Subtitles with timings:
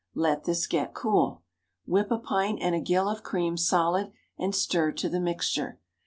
[0.15, 1.43] Let this get cool.
[1.85, 5.77] Whip a pint and a gill of cream solid, and stir to the mixture.